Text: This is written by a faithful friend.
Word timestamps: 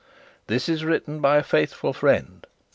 This 0.47 0.67
is 0.67 0.83
written 0.83 1.19
by 1.21 1.37
a 1.37 1.43
faithful 1.43 1.93
friend. 1.93 2.47